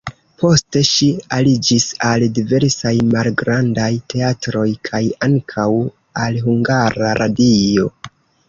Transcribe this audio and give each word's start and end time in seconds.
Poste 0.43 0.81
ŝi 0.91 1.09
aliĝis 1.35 1.85
al 2.11 2.25
diversaj 2.37 2.93
malgrandaj 3.11 3.91
teatroj 4.15 4.67
kaj 4.89 5.03
ankaŭ 5.29 5.69
al 6.25 6.41
Hungara 6.49 7.13
Radio. 7.23 7.91